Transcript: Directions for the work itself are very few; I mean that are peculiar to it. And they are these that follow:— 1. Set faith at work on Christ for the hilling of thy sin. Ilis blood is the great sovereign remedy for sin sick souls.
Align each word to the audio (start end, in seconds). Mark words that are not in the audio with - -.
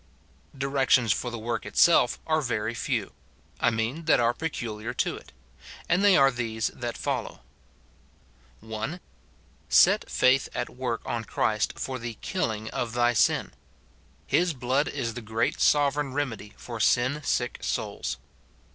Directions 0.57 1.11
for 1.13 1.29
the 1.29 1.37
work 1.37 1.63
itself 1.63 2.19
are 2.25 2.41
very 2.41 2.73
few; 2.73 3.13
I 3.59 3.69
mean 3.69 4.05
that 4.05 4.19
are 4.19 4.33
peculiar 4.33 4.95
to 4.95 5.15
it. 5.15 5.31
And 5.87 6.03
they 6.03 6.17
are 6.17 6.31
these 6.31 6.69
that 6.73 6.97
follow:— 6.97 7.41
1. 8.61 8.99
Set 9.69 10.09
faith 10.09 10.49
at 10.55 10.71
work 10.71 11.03
on 11.05 11.23
Christ 11.25 11.73
for 11.77 11.99
the 11.99 12.17
hilling 12.19 12.67
of 12.71 12.93
thy 12.93 13.13
sin. 13.13 13.53
Ilis 14.31 14.53
blood 14.57 14.87
is 14.87 15.13
the 15.13 15.21
great 15.21 15.59
sovereign 15.61 16.13
remedy 16.15 16.53
for 16.57 16.79
sin 16.79 17.21
sick 17.23 17.59
souls. 17.61 18.17